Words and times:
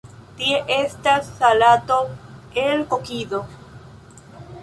Tie 0.37 0.61
estas 0.75 1.27
salato 1.41 1.99
el 2.63 2.83
kokido. 2.95 3.45